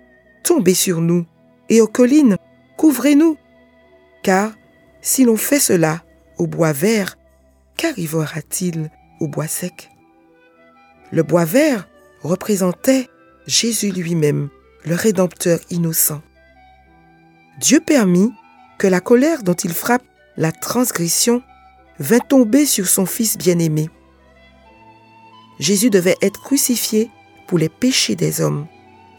Tombez 0.44 0.74
sur 0.74 1.00
nous, 1.00 1.26
et 1.68 1.80
aux 1.80 1.88
collines, 1.88 2.36
Couvrez-nous. 2.76 3.36
Car 4.22 4.52
si 5.00 5.24
l'on 5.24 5.36
fait 5.36 5.58
cela 5.58 6.04
au 6.36 6.46
bois 6.46 6.72
vert, 6.72 7.16
qu'arrivera-t-il 7.78 8.90
au 9.20 9.28
bois 9.28 9.48
sec? 9.48 9.90
Le 11.12 11.22
bois 11.22 11.46
vert 11.46 11.88
représentait 12.22 13.08
Jésus 13.46 13.90
lui-même, 13.90 14.48
le 14.84 14.94
Rédempteur 14.94 15.58
innocent. 15.70 16.22
Dieu 17.58 17.80
permit 17.80 18.32
que 18.78 18.86
la 18.86 19.00
colère 19.00 19.42
dont 19.42 19.54
il 19.54 19.72
frappe 19.72 20.04
la 20.36 20.52
transgression 20.52 21.42
vint 21.98 22.18
tomber 22.18 22.64
sur 22.64 22.86
son 22.88 23.06
Fils 23.06 23.36
bien-aimé. 23.36 23.90
Jésus 25.58 25.90
devait 25.90 26.16
être 26.22 26.40
crucifié 26.40 27.10
pour 27.46 27.58
les 27.58 27.68
péchés 27.68 28.16
des 28.16 28.40
hommes. 28.40 28.66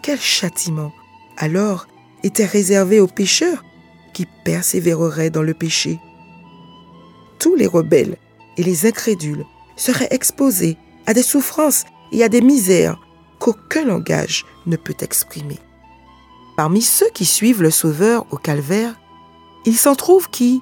Quel 0.01 0.19
châtiment 0.19 0.91
alors 1.37 1.87
était 2.23 2.45
réservé 2.45 2.99
aux 2.99 3.07
pécheurs 3.07 3.63
qui 4.13 4.27
persévéreraient 4.45 5.29
dans 5.29 5.43
le 5.43 5.53
péché. 5.53 5.99
Tous 7.39 7.55
les 7.55 7.67
rebelles 7.67 8.17
et 8.57 8.63
les 8.63 8.85
incrédules 8.85 9.45
seraient 9.75 10.09
exposés 10.11 10.77
à 11.05 11.13
des 11.13 11.23
souffrances 11.23 11.85
et 12.11 12.23
à 12.23 12.29
des 12.29 12.41
misères 12.41 12.99
qu'aucun 13.41 13.83
langage 13.83 14.45
ne 14.67 14.77
peut 14.77 14.95
exprimer. 15.01 15.59
Parmi 16.55 16.81
ceux 16.81 17.09
qui 17.09 17.25
suivent 17.25 17.63
le 17.63 17.71
Sauveur 17.71 18.25
au 18.31 18.37
calvaire, 18.37 18.93
il 19.65 19.75
s'en 19.75 19.95
trouve 19.95 20.29
qui, 20.29 20.61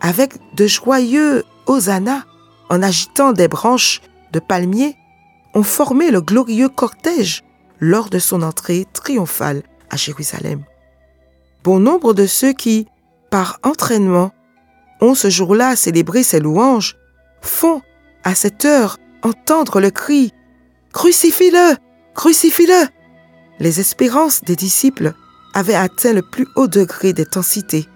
avec 0.00 0.34
de 0.54 0.66
joyeux 0.66 1.44
hosannas, 1.66 2.22
en 2.70 2.82
agitant 2.82 3.32
des 3.32 3.48
branches 3.48 4.00
de 4.32 4.38
palmier, 4.38 4.96
ont 5.54 5.64
formé 5.64 6.12
le 6.12 6.20
glorieux 6.20 6.68
cortège 6.68 7.42
lors 7.80 8.08
de 8.08 8.20
son 8.20 8.42
entrée 8.42 8.86
triomphale 8.92 9.64
à 9.90 9.96
Jérusalem. 9.96 10.62
Bon 11.64 11.80
nombre 11.80 12.14
de 12.14 12.26
ceux 12.26 12.52
qui, 12.52 12.86
par 13.30 13.58
entraînement, 13.64 14.30
ont 15.00 15.14
ce 15.14 15.28
jour-là 15.28 15.74
célébré 15.74 16.22
ses 16.22 16.38
louanges, 16.38 16.96
font, 17.40 17.82
à 18.22 18.36
cette 18.36 18.64
heure, 18.64 18.98
entendre 19.22 19.80
le 19.80 19.90
cri 19.90 20.32
Crucifie-le 20.92 21.76
Crucifie-le 22.20 22.86
Les 23.60 23.80
espérances 23.80 24.44
des 24.44 24.54
disciples 24.54 25.14
avaient 25.54 25.74
atteint 25.74 26.12
le 26.12 26.20
plus 26.20 26.46
haut 26.54 26.68
degré 26.68 27.14
d'intensité 27.14 27.88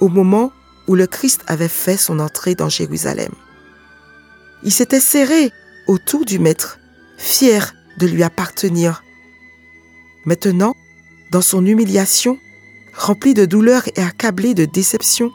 au 0.00 0.08
moment 0.08 0.50
où 0.88 0.96
le 0.96 1.06
Christ 1.06 1.44
avait 1.46 1.68
fait 1.68 1.96
son 1.96 2.18
entrée 2.18 2.56
dans 2.56 2.68
Jérusalem. 2.68 3.30
Il 4.64 4.72
s'était 4.72 4.98
serré 4.98 5.52
autour 5.86 6.24
du 6.24 6.40
Maître, 6.40 6.80
fier 7.18 7.72
de 8.00 8.08
lui 8.08 8.24
appartenir. 8.24 9.04
Maintenant, 10.24 10.74
dans 11.30 11.40
son 11.40 11.64
humiliation, 11.64 12.36
rempli 12.96 13.32
de 13.32 13.44
douleur 13.44 13.84
et 13.94 14.02
accablé 14.02 14.54
de 14.54 14.64
déception, 14.64 15.30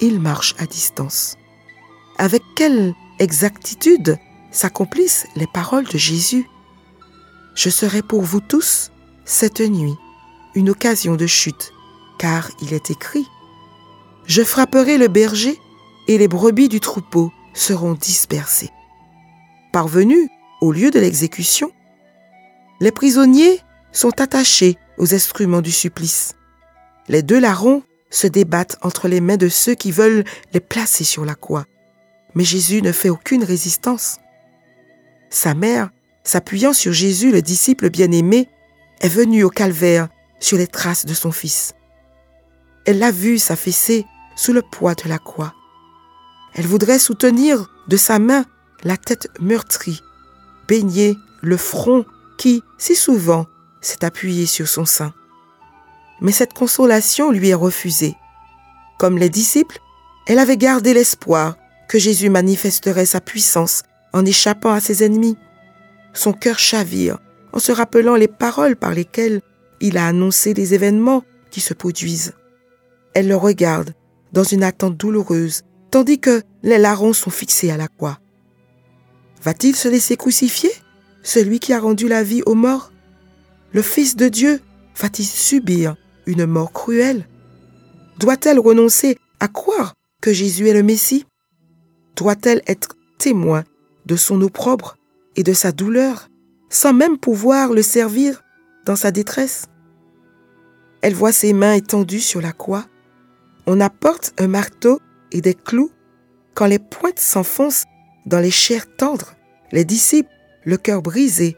il 0.00 0.18
marche 0.18 0.56
à 0.58 0.66
distance. 0.66 1.36
Avec 2.18 2.42
quelle 2.56 2.92
exactitude 3.20 4.18
s'accomplissent 4.50 5.28
les 5.36 5.46
paroles 5.46 5.86
de 5.86 5.96
Jésus? 5.96 6.44
Je 7.54 7.70
serai 7.70 8.02
pour 8.02 8.22
vous 8.22 8.40
tous, 8.40 8.90
cette 9.24 9.60
nuit, 9.60 9.94
une 10.54 10.70
occasion 10.70 11.16
de 11.16 11.26
chute, 11.26 11.72
car 12.18 12.50
il 12.60 12.72
est 12.72 12.90
écrit, 12.90 13.26
Je 14.26 14.42
frapperai 14.42 14.98
le 14.98 15.08
berger 15.08 15.58
et 16.08 16.18
les 16.18 16.28
brebis 16.28 16.68
du 16.68 16.80
troupeau 16.80 17.32
seront 17.54 17.94
dispersées. 17.94 18.70
Parvenus 19.72 20.28
au 20.60 20.72
lieu 20.72 20.90
de 20.90 21.00
l'exécution, 21.00 21.72
les 22.80 22.92
prisonniers 22.92 23.60
sont 23.92 24.20
attachés 24.20 24.76
aux 24.98 25.14
instruments 25.14 25.60
du 25.60 25.72
supplice. 25.72 26.34
Les 27.08 27.22
deux 27.22 27.40
larrons 27.40 27.82
se 28.10 28.26
débattent 28.26 28.76
entre 28.82 29.08
les 29.08 29.20
mains 29.20 29.36
de 29.36 29.48
ceux 29.48 29.74
qui 29.74 29.90
veulent 29.90 30.24
les 30.52 30.60
placer 30.60 31.04
sur 31.04 31.24
la 31.24 31.34
croix. 31.34 31.66
Mais 32.34 32.44
Jésus 32.44 32.82
ne 32.82 32.92
fait 32.92 33.08
aucune 33.08 33.44
résistance. 33.44 34.18
Sa 35.30 35.54
mère, 35.54 35.90
s'appuyant 36.24 36.72
sur 36.72 36.92
Jésus, 36.92 37.32
le 37.32 37.42
disciple 37.42 37.90
bien-aimé, 37.90 38.48
est 39.00 39.08
venue 39.08 39.44
au 39.44 39.50
calvaire 39.50 40.08
sur 40.40 40.58
les 40.58 40.66
traces 40.66 41.06
de 41.06 41.14
son 41.14 41.32
fils. 41.32 41.74
Elle 42.84 42.98
l'a 42.98 43.10
vu 43.10 43.38
s'affaisser 43.38 44.06
sous 44.36 44.52
le 44.52 44.62
poids 44.62 44.94
de 44.94 45.08
la 45.08 45.18
croix. 45.18 45.54
Elle 46.54 46.66
voudrait 46.66 46.98
soutenir 46.98 47.70
de 47.88 47.96
sa 47.96 48.18
main 48.18 48.44
la 48.84 48.96
tête 48.96 49.28
meurtrie, 49.40 50.00
baigner 50.68 51.16
le 51.40 51.56
front 51.56 52.04
qui, 52.38 52.62
si 52.78 52.94
souvent, 52.94 53.46
s'est 53.80 54.04
appuyé 54.04 54.46
sur 54.46 54.68
son 54.68 54.84
sein. 54.84 55.12
Mais 56.20 56.32
cette 56.32 56.52
consolation 56.52 57.30
lui 57.30 57.48
est 57.48 57.54
refusée. 57.54 58.16
Comme 58.98 59.18
les 59.18 59.30
disciples, 59.30 59.80
elle 60.26 60.38
avait 60.38 60.56
gardé 60.56 60.94
l'espoir 60.94 61.56
que 61.88 61.98
Jésus 61.98 62.30
manifesterait 62.30 63.06
sa 63.06 63.20
puissance 63.20 63.82
en 64.12 64.24
échappant 64.24 64.70
à 64.70 64.80
ses 64.80 65.04
ennemis. 65.04 65.36
Son 66.14 66.32
cœur 66.32 66.58
chavire 66.58 67.18
en 67.52 67.58
se 67.58 67.72
rappelant 67.72 68.16
les 68.16 68.28
paroles 68.28 68.76
par 68.76 68.94
lesquelles 68.94 69.40
il 69.80 69.98
a 69.98 70.06
annoncé 70.06 70.54
les 70.54 70.74
événements 70.74 71.24
qui 71.50 71.60
se 71.60 71.74
produisent. 71.74 72.34
Elle 73.14 73.28
le 73.28 73.36
regarde 73.36 73.94
dans 74.32 74.44
une 74.44 74.62
attente 74.62 74.96
douloureuse, 74.96 75.62
tandis 75.90 76.18
que 76.18 76.42
les 76.62 76.78
larrons 76.78 77.12
sont 77.12 77.30
fixés 77.30 77.70
à 77.70 77.76
la 77.76 77.88
croix. 77.88 78.18
Va-t-il 79.42 79.76
se 79.76 79.88
laisser 79.88 80.16
crucifier, 80.16 80.70
celui 81.22 81.60
qui 81.60 81.72
a 81.72 81.80
rendu 81.80 82.08
la 82.08 82.22
vie 82.22 82.42
aux 82.46 82.54
morts? 82.54 82.92
Le 83.72 83.82
Fils 83.82 84.16
de 84.16 84.28
Dieu 84.28 84.60
va-t-il 84.96 85.26
subir 85.26 85.96
une 86.26 86.46
mort 86.46 86.72
cruelle? 86.72 87.26
Doit-elle 88.18 88.58
renoncer 88.58 89.18
à 89.40 89.48
croire 89.48 89.94
que 90.20 90.32
Jésus 90.32 90.68
est 90.68 90.74
le 90.74 90.82
Messie? 90.82 91.26
Doit-elle 92.16 92.62
être 92.66 92.96
témoin 93.18 93.64
de 94.06 94.16
son 94.16 94.40
opprobre? 94.42 94.96
Et 95.36 95.42
de 95.42 95.52
sa 95.52 95.72
douleur, 95.72 96.28
sans 96.68 96.92
même 96.92 97.18
pouvoir 97.18 97.72
le 97.72 97.82
servir 97.82 98.42
dans 98.84 98.96
sa 98.96 99.10
détresse 99.10 99.66
Elle 101.00 101.14
voit 101.14 101.32
ses 101.32 101.52
mains 101.52 101.74
étendues 101.74 102.20
sur 102.20 102.40
la 102.40 102.52
croix. 102.52 102.86
On 103.66 103.80
apporte 103.80 104.32
un 104.38 104.48
marteau 104.48 105.00
et 105.30 105.40
des 105.40 105.54
clous. 105.54 105.90
Quand 106.54 106.66
les 106.66 106.78
pointes 106.78 107.18
s'enfoncent 107.20 107.84
dans 108.26 108.40
les 108.40 108.50
chairs 108.50 108.86
tendres, 108.96 109.34
les 109.72 109.84
disciples, 109.84 110.30
le 110.64 110.76
cœur 110.76 111.02
brisé, 111.02 111.56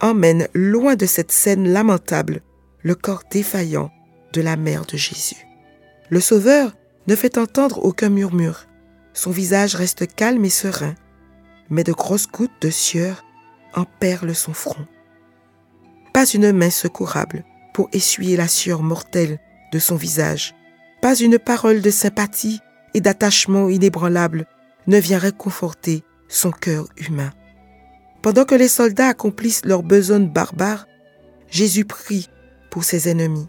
emmènent 0.00 0.48
loin 0.54 0.94
de 0.94 1.06
cette 1.06 1.32
scène 1.32 1.68
lamentable 1.68 2.42
le 2.82 2.94
corps 2.94 3.24
défaillant 3.30 3.90
de 4.32 4.40
la 4.40 4.56
mère 4.56 4.84
de 4.84 4.96
Jésus. 4.96 5.46
Le 6.10 6.20
Sauveur 6.20 6.76
ne 7.08 7.16
fait 7.16 7.38
entendre 7.38 7.84
aucun 7.84 8.10
murmure. 8.10 8.66
Son 9.12 9.30
visage 9.30 9.74
reste 9.74 10.06
calme 10.14 10.44
et 10.44 10.50
serein, 10.50 10.94
mais 11.70 11.84
de 11.84 11.92
grosses 11.92 12.28
gouttes 12.28 12.60
de 12.60 12.70
sueur 12.70 13.24
emperlent 13.74 14.34
son 14.34 14.52
front. 14.52 14.86
Pas 16.12 16.26
une 16.26 16.52
main 16.52 16.70
secourable 16.70 17.44
pour 17.74 17.88
essuyer 17.92 18.36
la 18.36 18.48
sueur 18.48 18.82
mortelle 18.82 19.38
de 19.72 19.78
son 19.78 19.96
visage. 19.96 20.54
Pas 21.02 21.14
une 21.14 21.38
parole 21.38 21.82
de 21.82 21.90
sympathie 21.90 22.60
et 22.94 23.00
d'attachement 23.00 23.68
inébranlable 23.68 24.46
ne 24.86 24.98
vient 24.98 25.18
réconforter 25.18 26.02
son 26.28 26.50
cœur 26.50 26.86
humain. 26.96 27.30
Pendant 28.22 28.44
que 28.44 28.54
les 28.54 28.68
soldats 28.68 29.08
accomplissent 29.08 29.64
leur 29.64 29.82
besogne 29.82 30.28
barbare, 30.28 30.86
Jésus 31.48 31.84
prie 31.84 32.28
pour 32.70 32.84
ses 32.84 33.08
ennemis. 33.08 33.46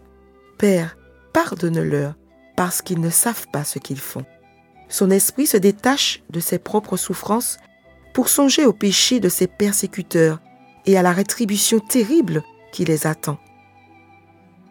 Père, 0.58 0.96
pardonne-leur 1.32 2.14
parce 2.56 2.82
qu'ils 2.82 3.00
ne 3.00 3.10
savent 3.10 3.46
pas 3.52 3.64
ce 3.64 3.78
qu'ils 3.78 4.00
font. 4.00 4.24
Son 4.88 5.10
esprit 5.10 5.46
se 5.46 5.56
détache 5.56 6.22
de 6.30 6.40
ses 6.40 6.58
propres 6.58 6.96
souffrances 6.96 7.58
pour 8.12 8.28
songer 8.28 8.66
au 8.66 8.72
péché 8.72 9.20
de 9.20 9.28
ses 9.28 9.46
persécuteurs 9.46 10.40
et 10.86 10.96
à 10.96 11.02
la 11.02 11.12
rétribution 11.12 11.80
terrible 11.80 12.42
qui 12.72 12.84
les 12.84 13.06
attend. 13.06 13.38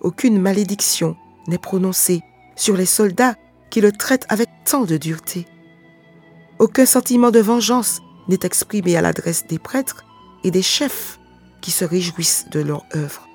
Aucune 0.01 0.39
malédiction 0.39 1.15
n'est 1.47 1.57
prononcée 1.57 2.21
sur 2.55 2.75
les 2.75 2.85
soldats 2.85 3.35
qui 3.69 3.81
le 3.81 3.91
traitent 3.91 4.25
avec 4.29 4.49
tant 4.65 4.83
de 4.83 4.97
dureté. 4.97 5.45
Aucun 6.59 6.85
sentiment 6.85 7.31
de 7.31 7.39
vengeance 7.39 8.01
n'est 8.27 8.39
exprimé 8.43 8.95
à 8.95 9.01
l'adresse 9.01 9.45
des 9.47 9.59
prêtres 9.59 10.05
et 10.43 10.51
des 10.51 10.61
chefs 10.61 11.19
qui 11.61 11.71
se 11.71 11.85
réjouissent 11.85 12.47
de 12.51 12.59
leur 12.59 12.83
œuvre. 12.95 13.27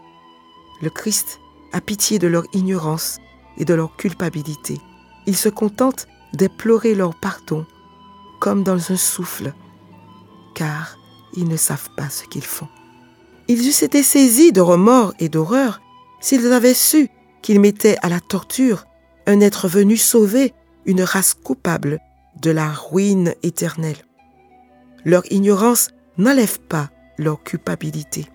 Le 0.82 0.90
Christ 0.90 1.38
a 1.72 1.80
pitié 1.80 2.18
de 2.18 2.26
leur 2.26 2.44
ignorance 2.52 3.18
et 3.56 3.64
de 3.64 3.74
leur 3.74 3.96
culpabilité. 3.96 4.78
Il 5.26 5.36
se 5.36 5.48
contente 5.48 6.06
déplorer 6.32 6.94
leur 6.94 7.14
pardon 7.14 7.66
comme 8.40 8.64
dans 8.64 8.90
un 8.90 8.96
souffle, 8.96 9.52
car 10.54 10.96
ils 11.34 11.48
ne 11.48 11.56
savent 11.56 11.90
pas 11.96 12.08
ce 12.08 12.24
qu'ils 12.24 12.44
font. 12.44 12.68
Ils 13.48 13.68
eussent 13.68 13.82
été 13.82 14.02
saisis 14.02 14.52
de 14.52 14.60
remords 14.60 15.14
et 15.18 15.28
d'horreur 15.28 15.80
s'ils 16.20 16.52
avaient 16.52 16.74
su 16.74 17.08
qu'ils 17.42 17.60
mettaient 17.60 17.96
à 18.02 18.08
la 18.08 18.20
torture 18.20 18.84
un 19.26 19.40
être 19.40 19.68
venu 19.68 19.96
sauver 19.96 20.54
une 20.86 21.02
race 21.02 21.34
coupable 21.34 22.00
de 22.40 22.50
la 22.50 22.70
ruine 22.70 23.34
éternelle. 23.42 23.96
Leur 25.04 25.30
ignorance 25.30 25.90
n'enlève 26.18 26.60
pas 26.60 26.90
leur 27.18 27.42
culpabilité, 27.42 28.26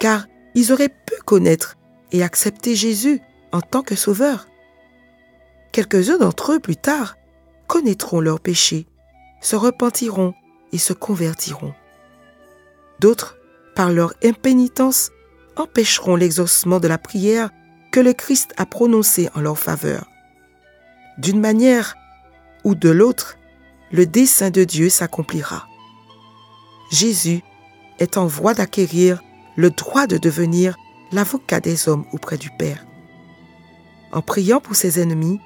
car 0.00 0.26
ils 0.54 0.72
auraient 0.72 0.88
pu 0.88 1.14
connaître 1.24 1.76
et 2.12 2.22
accepter 2.22 2.74
Jésus 2.74 3.20
en 3.52 3.60
tant 3.60 3.82
que 3.82 3.94
sauveur. 3.94 4.46
Quelques-uns 5.72 6.18
d'entre 6.18 6.52
eux, 6.52 6.60
plus 6.60 6.76
tard, 6.76 7.16
connaîtront 7.66 8.20
leurs 8.20 8.40
péchés, 8.40 8.86
se 9.40 9.56
repentiront 9.56 10.34
se 10.78 10.92
convertiront. 10.92 11.74
D'autres, 13.00 13.36
par 13.74 13.92
leur 13.92 14.14
impénitence, 14.24 15.10
empêcheront 15.56 16.16
l'exaucement 16.16 16.80
de 16.80 16.88
la 16.88 16.98
prière 16.98 17.50
que 17.92 18.00
le 18.00 18.12
Christ 18.12 18.52
a 18.56 18.66
prononcée 18.66 19.28
en 19.34 19.40
leur 19.40 19.58
faveur. 19.58 20.06
D'une 21.18 21.40
manière 21.40 21.94
ou 22.64 22.74
de 22.74 22.90
l'autre, 22.90 23.36
le 23.92 24.06
dessein 24.06 24.50
de 24.50 24.64
Dieu 24.64 24.88
s'accomplira. 24.88 25.66
Jésus 26.90 27.42
est 27.98 28.16
en 28.16 28.26
voie 28.26 28.54
d'acquérir 28.54 29.22
le 29.56 29.70
droit 29.70 30.06
de 30.06 30.18
devenir 30.18 30.76
l'avocat 31.12 31.60
des 31.60 31.88
hommes 31.88 32.04
auprès 32.12 32.36
du 32.36 32.50
Père. 32.58 32.84
En 34.12 34.22
priant 34.22 34.60
pour 34.60 34.76
ses 34.76 35.00
ennemis, 35.00 35.40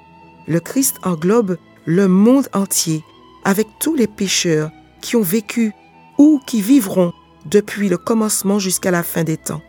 le 0.47 0.59
Christ 0.59 0.97
englobe 1.03 1.57
le 1.85 2.07
monde 2.07 2.47
entier 2.53 3.03
avec 3.43 3.67
tous 3.79 3.95
les 3.95 4.07
pécheurs 4.07 4.71
qui 5.01 5.15
ont 5.15 5.21
vécu 5.21 5.73
ou 6.17 6.39
qui 6.45 6.61
vivront 6.61 7.13
depuis 7.45 7.89
le 7.89 7.97
commencement 7.97 8.59
jusqu'à 8.59 8.91
la 8.91 9.03
fin 9.03 9.23
des 9.23 9.37
temps. 9.37 9.61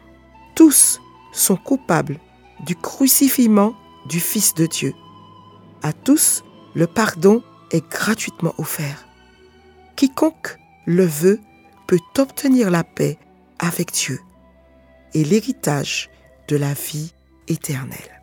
Tous 0.55 1.01
sont 1.33 1.57
coupables 1.57 2.19
du 2.67 2.77
crucifiement 2.77 3.75
du 4.09 4.21
Fils 4.21 4.55
de 4.55 4.67
Dieu. 4.67 4.95
À 5.83 5.93
tous, 5.93 6.45
le 6.75 6.87
pardon 6.87 7.43
est 7.71 7.87
gratuitement 7.89 8.55
offert. 8.59 9.07
Quiconque 9.97 10.59
le 10.87 11.05
veut 11.05 11.41
peut 11.87 11.99
obtenir 12.19 12.71
la 12.71 12.85
paix 12.85 13.19
avec 13.59 13.93
Dieu 13.93 14.21
et 15.15 15.25
l'héritage 15.25 16.11
de 16.49 16.57
la 16.57 16.73
vie 16.75 17.13
éternelle. 17.49 18.23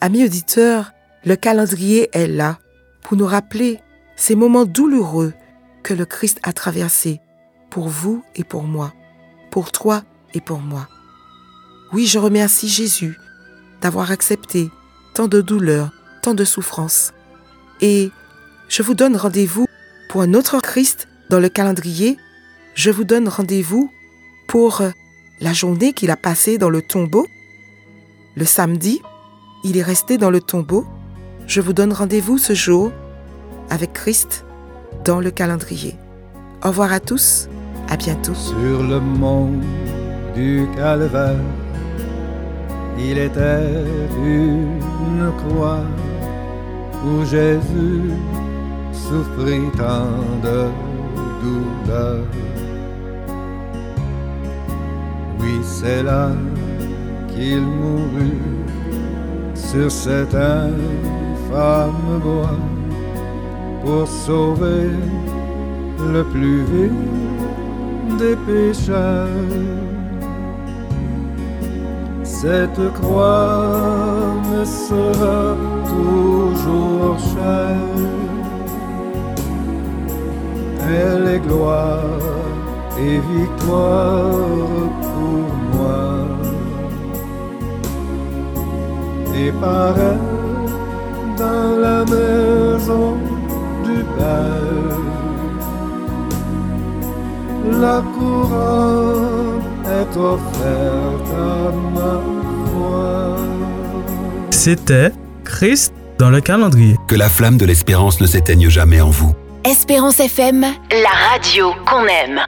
Amis 0.00 0.24
auditeurs, 0.24 0.92
le 1.24 1.36
calendrier 1.36 2.08
est 2.12 2.28
là 2.28 2.58
pour 3.02 3.16
nous 3.16 3.26
rappeler 3.26 3.80
ces 4.16 4.34
moments 4.34 4.64
douloureux 4.64 5.32
que 5.86 5.94
le 5.94 6.04
Christ 6.04 6.40
a 6.42 6.52
traversés 6.52 7.20
pour 7.70 7.88
vous 7.88 8.24
et 8.34 8.42
pour 8.42 8.64
moi, 8.64 8.92
pour 9.52 9.70
toi 9.70 10.02
et 10.34 10.40
pour 10.40 10.58
moi. 10.58 10.88
Oui, 11.92 12.06
je 12.06 12.18
remercie 12.18 12.68
Jésus 12.68 13.16
d'avoir 13.80 14.10
accepté 14.10 14.68
tant 15.14 15.28
de 15.28 15.40
douleurs, 15.40 15.92
tant 16.22 16.34
de 16.34 16.44
souffrances. 16.44 17.12
Et 17.80 18.10
je 18.68 18.82
vous 18.82 18.94
donne 18.94 19.16
rendez-vous 19.16 19.66
pour 20.08 20.22
un 20.22 20.34
autre 20.34 20.58
Christ 20.60 21.06
dans 21.30 21.38
le 21.38 21.48
calendrier. 21.48 22.16
Je 22.74 22.90
vous 22.90 23.04
donne 23.04 23.28
rendez-vous 23.28 23.88
pour 24.48 24.82
la 25.38 25.52
journée 25.52 25.92
qu'il 25.92 26.10
a 26.10 26.16
passée 26.16 26.58
dans 26.58 26.70
le 26.70 26.82
tombeau. 26.82 27.28
Le 28.34 28.44
samedi, 28.44 29.00
il 29.62 29.76
est 29.76 29.84
resté 29.84 30.18
dans 30.18 30.30
le 30.30 30.40
tombeau. 30.40 30.84
Je 31.46 31.60
vous 31.60 31.72
donne 31.72 31.92
rendez-vous 31.92 32.38
ce 32.38 32.54
jour 32.54 32.90
avec 33.70 33.92
Christ 33.92 34.45
dans 35.06 35.20
le 35.20 35.30
calendrier. 35.30 35.94
Au 36.64 36.68
revoir 36.68 36.92
à 36.92 37.00
tous, 37.00 37.48
à 37.88 37.96
bientôt. 37.96 38.34
Sur 38.34 38.82
le 38.82 38.98
mont 39.00 39.52
du 40.34 40.66
calvaire, 40.76 41.38
il 42.98 43.16
était 43.16 43.84
une 44.24 45.30
croix 45.38 45.84
où 47.04 47.24
Jésus 47.24 48.10
souffrit 48.92 49.70
tant 49.76 50.10
de 50.42 50.66
douleur. 51.42 52.24
Oui, 55.38 55.60
c'est 55.62 56.02
là 56.02 56.30
qu'il 57.28 57.62
mourut 57.62 58.42
sur 59.54 59.90
cet 59.90 60.34
infâme 60.34 62.20
bois 62.22 62.58
pour 63.86 64.08
sauver 64.08 64.90
le 66.12 66.24
plus 66.24 66.62
vil 66.70 66.98
des 68.18 68.36
pécheurs. 68.48 69.28
Cette 72.24 72.84
croix 72.94 74.34
me 74.50 74.64
sera 74.64 75.40
toujours 75.94 77.16
chère. 77.30 78.02
Elle 80.88 81.26
est 81.34 81.42
gloire 81.48 82.22
et 82.98 83.18
victoire 83.34 84.90
pour 85.12 85.48
moi. 85.74 86.06
Et 89.42 89.52
par 89.52 89.94
elle, 90.10 90.26
dans 91.38 91.80
la 91.86 91.98
maison 92.04 93.25
la 97.80 98.02
couronne 98.14 99.62
est 99.84 100.16
offerte 100.16 101.30
à 101.34 101.72
ma 101.94 102.20
foi. 102.70 103.36
C'était 104.50 105.12
Christ 105.44 105.92
dans 106.18 106.30
le 106.30 106.40
calendrier. 106.40 106.96
Que 107.08 107.14
la 107.14 107.28
flamme 107.28 107.56
de 107.56 107.66
l'espérance 107.66 108.20
ne 108.20 108.26
s'éteigne 108.26 108.68
jamais 108.68 109.00
en 109.00 109.10
vous. 109.10 109.34
Espérance 109.64 110.20
FM, 110.20 110.60
la 110.60 111.32
radio 111.32 111.72
qu'on 111.86 112.04
aime. 112.04 112.40